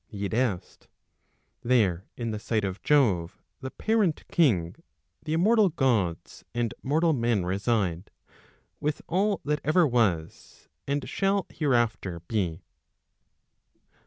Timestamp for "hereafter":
11.51-12.19